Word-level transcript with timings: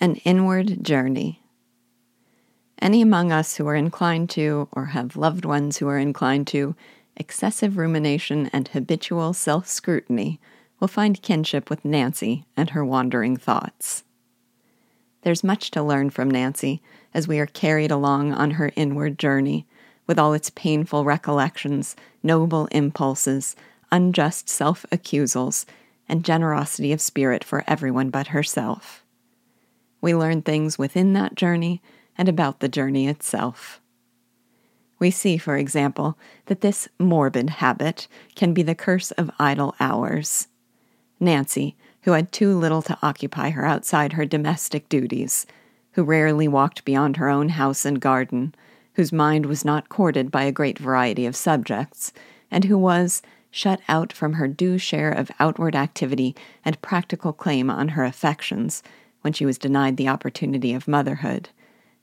An 0.00 0.14
Inward 0.24 0.84
Journey. 0.84 1.42
Any 2.80 3.02
among 3.02 3.32
us 3.32 3.56
who 3.56 3.66
are 3.66 3.74
inclined 3.74 4.30
to, 4.30 4.68
or 4.70 4.86
have 4.86 5.16
loved 5.16 5.44
ones 5.44 5.78
who 5.78 5.88
are 5.88 5.98
inclined 5.98 6.46
to, 6.48 6.76
excessive 7.16 7.76
rumination 7.76 8.48
and 8.52 8.68
habitual 8.68 9.32
self 9.32 9.66
scrutiny 9.66 10.38
will 10.78 10.86
find 10.86 11.20
kinship 11.20 11.68
with 11.68 11.84
Nancy 11.84 12.44
and 12.56 12.70
her 12.70 12.84
wandering 12.84 13.36
thoughts. 13.36 14.04
There's 15.22 15.42
much 15.42 15.72
to 15.72 15.82
learn 15.82 16.10
from 16.10 16.30
Nancy 16.30 16.80
as 17.12 17.26
we 17.26 17.40
are 17.40 17.46
carried 17.46 17.90
along 17.90 18.32
on 18.32 18.52
her 18.52 18.70
inward 18.76 19.18
journey, 19.18 19.66
with 20.06 20.16
all 20.16 20.32
its 20.32 20.50
painful 20.50 21.04
recollections, 21.04 21.96
noble 22.22 22.66
impulses, 22.70 23.56
unjust 23.90 24.48
self 24.48 24.86
accusals, 24.92 25.66
and 26.08 26.24
generosity 26.24 26.92
of 26.92 27.00
spirit 27.00 27.42
for 27.42 27.64
everyone 27.66 28.10
but 28.10 28.28
herself. 28.28 29.02
We 30.00 30.14
learn 30.14 30.42
things 30.42 30.78
within 30.78 31.12
that 31.14 31.34
journey 31.34 31.82
and 32.16 32.28
about 32.28 32.60
the 32.60 32.68
journey 32.68 33.08
itself. 33.08 33.80
We 34.98 35.10
see, 35.10 35.38
for 35.38 35.56
example, 35.56 36.18
that 36.46 36.60
this 36.60 36.88
morbid 36.98 37.50
habit 37.50 38.08
can 38.34 38.52
be 38.52 38.62
the 38.62 38.74
curse 38.74 39.12
of 39.12 39.30
idle 39.38 39.74
hours. 39.78 40.48
Nancy, 41.20 41.76
who 42.02 42.12
had 42.12 42.32
too 42.32 42.56
little 42.58 42.82
to 42.82 42.98
occupy 43.02 43.50
her 43.50 43.64
outside 43.64 44.14
her 44.14 44.24
domestic 44.24 44.88
duties, 44.88 45.46
who 45.92 46.02
rarely 46.02 46.48
walked 46.48 46.84
beyond 46.84 47.16
her 47.16 47.28
own 47.28 47.50
house 47.50 47.84
and 47.84 48.00
garden, 48.00 48.54
whose 48.94 49.12
mind 49.12 49.46
was 49.46 49.64
not 49.64 49.88
courted 49.88 50.30
by 50.30 50.42
a 50.44 50.52
great 50.52 50.78
variety 50.78 51.26
of 51.26 51.36
subjects, 51.36 52.12
and 52.50 52.64
who 52.64 52.78
was, 52.78 53.22
shut 53.50 53.80
out 53.88 54.12
from 54.12 54.34
her 54.34 54.48
due 54.48 54.78
share 54.78 55.10
of 55.10 55.30
outward 55.38 55.74
activity 55.74 56.34
and 56.64 56.80
practical 56.82 57.32
claim 57.32 57.70
on 57.70 57.88
her 57.88 58.04
affections, 58.04 58.82
when 59.28 59.34
she 59.34 59.44
was 59.44 59.58
denied 59.58 59.98
the 59.98 60.08
opportunity 60.08 60.72
of 60.72 60.88
motherhood, 60.88 61.50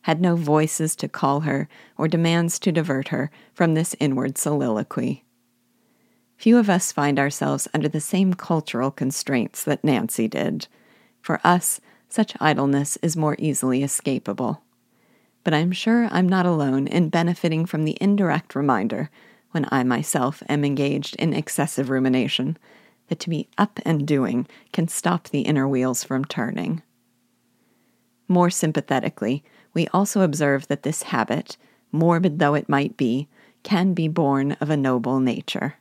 had 0.02 0.22
no 0.22 0.36
voices 0.36 0.96
to 0.96 1.08
call 1.08 1.40
her 1.40 1.68
or 1.98 2.08
demands 2.08 2.60
to 2.60 2.72
divert 2.72 3.08
her 3.08 3.32
from 3.52 3.74
this 3.74 3.96
inward 4.00 4.38
soliloquy. 4.38 5.24
Few 6.38 6.56
of 6.56 6.70
us 6.70 6.92
find 6.92 7.18
ourselves 7.18 7.68
under 7.74 7.90
the 7.90 8.00
same 8.00 8.36
cultural 8.36 8.92
constraints 8.92 9.64
that 9.64 9.84
Nancy 9.84 10.28
did. 10.28 10.68
For 11.20 11.42
us, 11.44 11.82
such 12.10 12.38
idleness 12.40 12.96
is 13.02 13.18
more 13.18 13.36
easily 13.40 13.80
escapable. 13.80 14.60
But 15.44 15.56
I'm 15.56 15.72
sure 15.72 16.08
I'm 16.12 16.30
not 16.30 16.46
alone 16.46 16.86
in 16.86 17.10
benefiting 17.10 17.66
from 17.66 17.86
the 17.86 17.98
indirect 18.00 18.54
reminder, 18.54 19.10
when 19.50 19.66
I 19.72 19.84
myself 19.84 20.44
am 20.48 20.64
engaged 20.64 21.16
in 21.16 21.34
excessive 21.34 21.90
rumination, 21.90 22.60
that 23.08 23.20
to 23.22 23.32
be 23.32 23.50
up 23.58 23.80
and 23.84 24.06
doing 24.06 24.46
can 24.72 24.88
stop 24.88 25.30
the 25.30 25.42
inner 25.42 25.68
wheels 25.68 26.04
from 26.04 26.24
turning. 26.24 26.84
More 28.28 28.50
sympathetically, 28.50 29.44
we 29.74 29.88
also 29.90 30.22
observe 30.22 30.68
that 30.68 30.84
this 30.84 31.04
habit, 31.04 31.58
morbid 31.92 32.40
though 32.40 32.56
it 32.56 32.70
might 32.70 32.98
be, 32.98 33.28
can 33.64 33.94
be 33.94 34.08
born 34.08 34.54
of 34.54 34.70
a 34.70 34.78
noble 34.78 35.20
nature. 35.20 35.76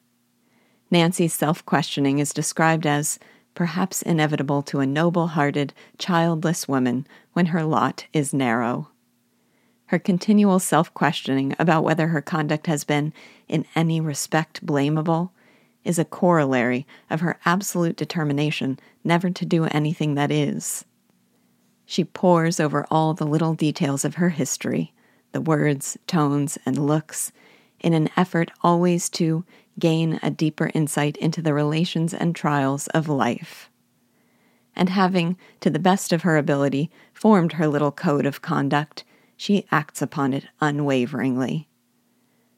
Nancy's 0.91 1.34
self 1.34 1.64
questioning 1.64 2.19
is 2.19 2.33
described 2.33 2.86
as 2.86 3.19
perhaps 3.55 4.03
inevitable 4.03 4.62
to 4.62 4.81
a 4.81 4.86
noble 4.86 5.28
hearted, 5.28 5.73
childless 5.98 6.69
woman 6.69 7.06
when 7.33 7.47
her 7.47 7.64
lot 7.64 8.06
is 8.12 8.34
narrow. 8.34 8.89
Her 9.86 9.98
continual 9.98 10.58
self 10.58 10.92
questioning 10.95 11.55
about 11.58 11.84
whether 11.84 12.08
her 12.08 12.23
conduct 12.23 12.67
has 12.67 12.84
been, 12.84 13.12
in 13.48 13.64
any 13.75 14.01
respect, 14.01 14.64
blamable 14.64 15.31
is 15.84 15.98
a 15.98 16.05
corollary 16.05 16.86
of 17.11 17.20
her 17.20 17.39
absolute 17.45 17.97
determination 17.97 18.79
never 19.05 19.31
to 19.31 19.45
do 19.45 19.64
anything 19.67 20.14
that 20.14 20.31
is. 20.31 20.84
She 21.86 22.04
pores 22.04 22.60
over 22.60 22.86
all 22.90 23.14
the 23.14 23.27
little 23.27 23.54
details 23.54 24.04
of 24.04 24.16
her 24.16 24.30
history, 24.30 24.92
the 25.32 25.40
words, 25.40 25.98
tones, 26.06 26.58
and 26.64 26.78
looks, 26.78 27.32
in 27.80 27.92
an 27.92 28.08
effort 28.16 28.50
always 28.62 29.08
to 29.10 29.45
gain 29.78 30.18
a 30.23 30.30
deeper 30.30 30.70
insight 30.74 31.17
into 31.18 31.42
the 31.42 31.55
relations 31.55 32.14
and 32.14 32.34
trials 32.34 32.86
of 32.89 33.08
life. 33.08 33.70
And 34.77 34.89
having, 34.89 35.36
to 35.61 35.70
the 35.70 35.78
best 35.78 36.12
of 36.12 36.23
her 36.23 36.36
ability, 36.36 36.90
formed 37.12 37.55
her 37.55 37.68
little 37.68 37.92
code 37.92 38.27
of 38.27 38.42
conduct, 38.42 39.05
she 39.36 39.67
acts 39.70 40.00
upon 40.00 40.33
it 40.33 40.46
unwaveringly. 40.61 41.68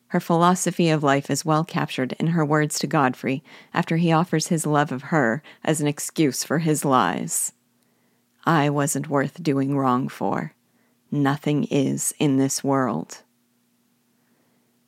Her 0.08 0.20
philosophy 0.20 0.88
of 0.88 1.02
life 1.02 1.30
is 1.30 1.44
well 1.44 1.64
captured 1.64 2.14
in 2.18 2.28
her 2.28 2.44
words 2.44 2.78
to 2.78 2.86
Godfrey 2.86 3.42
after 3.74 3.96
he 3.96 4.12
offers 4.12 4.48
his 4.48 4.64
love 4.64 4.92
of 4.92 5.04
her 5.04 5.42
as 5.64 5.80
an 5.80 5.88
excuse 5.88 6.44
for 6.44 6.60
his 6.60 6.84
lies. 6.84 7.52
I 8.46 8.70
wasn't 8.70 9.08
worth 9.08 9.42
doing 9.42 9.76
wrong 9.76 10.08
for. 10.08 10.54
Nothing 11.10 11.64
is 11.64 12.14
in 12.18 12.36
this 12.36 12.62
world. 12.62 13.22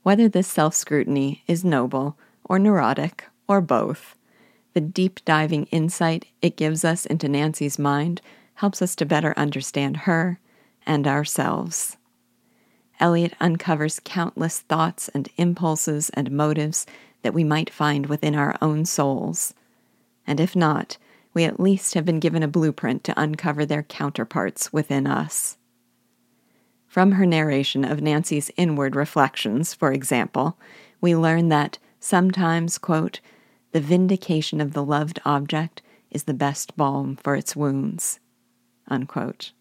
Whether 0.05 0.29
this 0.29 0.47
self 0.47 0.75
scrutiny 0.75 1.43
is 1.47 1.65
noble 1.65 2.17
or 2.45 2.59
neurotic 2.59 3.25
or 3.49 3.61
both, 3.61 4.15
the 4.75 4.81
deep 4.81 5.25
diving 5.25 5.65
insight 5.67 6.27
it 6.41 6.57
gives 6.57 6.85
us 6.85 7.05
into 7.05 7.29
Nancy's 7.29 7.79
mind 7.79 8.21
helps 8.55 8.81
us 8.81 8.95
to 8.97 9.07
better 9.07 9.35
understand 9.37 9.99
her 9.99 10.39
and 10.87 11.07
ourselves. 11.07 11.97
Eliot 13.01 13.35
uncovers 13.41 14.01
countless 14.05 14.61
thoughts 14.61 15.09
and 15.11 15.29
impulses 15.37 16.11
and 16.11 16.31
motives 16.31 16.87
that 17.23 17.35
we 17.35 17.45
might 17.45 17.71
find 17.71 18.07
within 18.07 18.35
our 18.35 18.57
own 18.63 18.85
souls. 18.85 19.55
And 20.27 20.41
if 20.41 20.55
not, 20.55 20.97
we 21.39 21.45
at 21.45 21.61
least 21.61 21.95
have 21.95 22.05
been 22.05 22.19
given 22.19 22.43
a 22.43 22.49
blueprint 22.49 23.05
to 23.05 23.15
uncover 23.17 23.65
their 23.65 23.85
counterparts 23.85 24.73
within 24.73 25.07
us. 25.07 25.57
From 26.89 27.13
her 27.13 27.25
narration 27.25 27.85
of 27.85 28.03
Nancy's 28.03 28.51
inward 28.57 28.97
reflections, 28.97 29.73
for 29.73 29.93
example, 29.93 30.59
we 31.01 31.15
learn 31.15 31.49
that 31.51 31.79
sometimes, 32.01 32.77
quote, 32.77 33.21
the 33.71 33.81
vindication 33.81 34.61
of 34.61 34.73
the 34.73 34.85
loved 34.85 35.21
object 35.25 35.81
is 36.11 36.25
the 36.25 36.35
best 36.35 36.77
balm 36.77 37.15
for 37.15 37.37
its 37.37 37.55
wounds. 37.55 38.19
Unquote. 38.89 39.53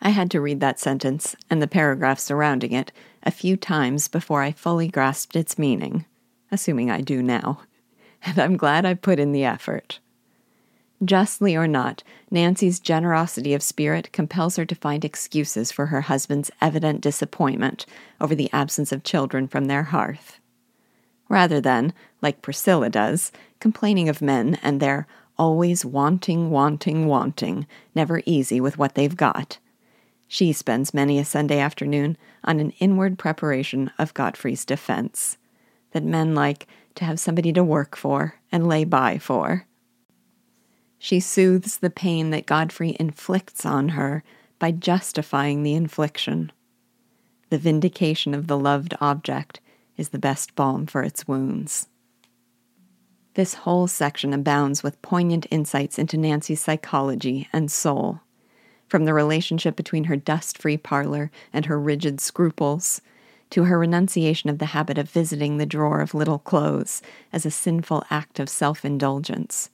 I 0.00 0.10
had 0.10 0.32
to 0.32 0.40
read 0.40 0.58
that 0.58 0.80
sentence 0.80 1.36
and 1.48 1.62
the 1.62 1.68
paragraph 1.68 2.18
surrounding 2.18 2.72
it 2.72 2.90
a 3.22 3.30
few 3.30 3.56
times 3.56 4.08
before 4.08 4.42
I 4.42 4.50
fully 4.50 4.88
grasped 4.88 5.36
its 5.36 5.56
meaning, 5.56 6.06
assuming 6.50 6.90
I 6.90 7.02
do 7.02 7.22
now, 7.22 7.60
and 8.24 8.36
I'm 8.36 8.56
glad 8.56 8.84
I 8.84 8.94
put 8.94 9.20
in 9.20 9.30
the 9.30 9.44
effort. 9.44 10.00
Justly 11.04 11.56
or 11.56 11.66
not, 11.66 12.04
Nancy's 12.30 12.78
generosity 12.78 13.54
of 13.54 13.62
spirit 13.62 14.12
compels 14.12 14.56
her 14.56 14.64
to 14.64 14.74
find 14.74 15.04
excuses 15.04 15.72
for 15.72 15.86
her 15.86 16.02
husband's 16.02 16.50
evident 16.60 17.00
disappointment 17.00 17.86
over 18.20 18.34
the 18.34 18.50
absence 18.52 18.92
of 18.92 19.02
children 19.02 19.48
from 19.48 19.64
their 19.64 19.84
hearth. 19.84 20.38
Rather 21.28 21.60
than, 21.60 21.92
like 22.20 22.42
Priscilla 22.42 22.88
does, 22.88 23.32
complaining 23.58 24.08
of 24.08 24.22
men 24.22 24.58
and 24.62 24.78
their 24.78 25.06
always 25.36 25.84
wanting, 25.84 26.50
wanting, 26.50 27.06
wanting, 27.06 27.66
never 27.94 28.22
easy 28.24 28.60
with 28.60 28.78
what 28.78 28.94
they've 28.94 29.16
got, 29.16 29.58
she 30.28 30.52
spends 30.52 30.94
many 30.94 31.18
a 31.18 31.24
Sunday 31.24 31.58
afternoon 31.58 32.16
on 32.44 32.60
an 32.60 32.70
inward 32.78 33.18
preparation 33.18 33.90
of 33.98 34.14
Godfrey's 34.14 34.64
defense 34.64 35.36
that 35.90 36.04
men 36.04 36.34
like 36.34 36.66
to 36.94 37.04
have 37.04 37.18
somebody 37.18 37.52
to 37.52 37.64
work 37.64 37.96
for 37.96 38.36
and 38.52 38.68
lay 38.68 38.84
by 38.84 39.18
for 39.18 39.66
she 41.04 41.18
soothes 41.18 41.78
the 41.78 41.90
pain 41.90 42.30
that 42.30 42.46
Godfrey 42.46 42.96
inflicts 43.00 43.66
on 43.66 43.88
her 43.88 44.22
by 44.60 44.70
justifying 44.70 45.64
the 45.64 45.74
infliction. 45.74 46.52
The 47.50 47.58
vindication 47.58 48.34
of 48.34 48.46
the 48.46 48.56
loved 48.56 48.94
object 49.00 49.58
is 49.96 50.10
the 50.10 50.20
best 50.20 50.54
balm 50.54 50.86
for 50.86 51.02
its 51.02 51.26
wounds. 51.26 51.88
This 53.34 53.54
whole 53.54 53.88
section 53.88 54.32
abounds 54.32 54.84
with 54.84 55.02
poignant 55.02 55.44
insights 55.50 55.98
into 55.98 56.16
Nancy's 56.16 56.60
psychology 56.60 57.48
and 57.52 57.68
soul, 57.68 58.20
from 58.86 59.04
the 59.04 59.12
relationship 59.12 59.74
between 59.74 60.04
her 60.04 60.16
dust 60.16 60.56
free 60.56 60.76
parlor 60.76 61.32
and 61.52 61.66
her 61.66 61.80
rigid 61.80 62.20
scruples, 62.20 63.00
to 63.50 63.64
her 63.64 63.76
renunciation 63.76 64.48
of 64.48 64.60
the 64.60 64.66
habit 64.66 64.98
of 64.98 65.10
visiting 65.10 65.56
the 65.56 65.66
drawer 65.66 66.00
of 66.00 66.14
little 66.14 66.38
clothes 66.38 67.02
as 67.32 67.44
a 67.44 67.50
sinful 67.50 68.04
act 68.08 68.38
of 68.38 68.48
self 68.48 68.84
indulgence 68.84 69.68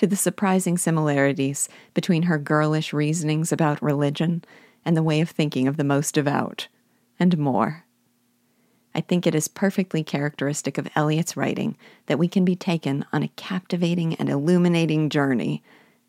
to 0.00 0.06
the 0.06 0.16
surprising 0.16 0.78
similarities 0.78 1.68
between 1.92 2.22
her 2.22 2.38
girlish 2.38 2.94
reasonings 2.94 3.52
about 3.52 3.82
religion 3.82 4.42
and 4.82 4.96
the 4.96 5.02
way 5.02 5.20
of 5.20 5.28
thinking 5.28 5.68
of 5.68 5.76
the 5.76 5.84
most 5.84 6.14
devout, 6.14 6.68
and 7.18 7.36
more. 7.36 7.84
I 8.94 9.02
think 9.02 9.26
it 9.26 9.34
is 9.34 9.46
perfectly 9.46 10.02
characteristic 10.02 10.78
of 10.78 10.88
Eliot's 10.96 11.36
writing 11.36 11.76
that 12.06 12.18
we 12.18 12.28
can 12.28 12.46
be 12.46 12.56
taken 12.56 13.04
on 13.12 13.22
a 13.22 13.28
captivating 13.36 14.14
and 14.14 14.30
illuminating 14.30 15.10
journey 15.10 15.62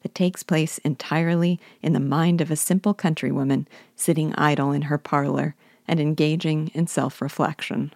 that 0.03 0.15
takes 0.15 0.41
place 0.41 0.77
entirely 0.77 1.59
in 1.81 1.91
the 1.91 1.99
mind 1.99 2.39
of 2.39 2.49
a 2.49 2.55
simple 2.55 2.95
countrywoman 2.95 3.67
sitting 3.97 4.33
idle 4.35 4.71
in 4.71 4.83
her 4.83 4.97
parlor 4.97 5.53
and 5.85 5.99
engaging 5.99 6.71
in 6.73 6.87
self 6.87 7.21
reflection. 7.21 7.93